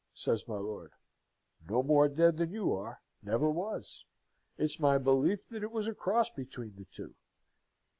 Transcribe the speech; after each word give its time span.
says 0.15 0.47
my 0.47 0.57
lord. 0.57 0.93
"No 1.69 1.83
more 1.83 2.07
dead 2.09 2.37
than 2.37 2.49
you 2.49 2.73
are. 2.73 3.01
Never 3.21 3.51
was. 3.51 4.03
It's 4.57 4.79
my 4.79 4.97
belief 4.97 5.47
that 5.49 5.61
it 5.61 5.69
was 5.71 5.85
a 5.85 5.93
cross 5.93 6.31
between 6.31 6.75
the 6.75 6.85
two." 6.85 7.13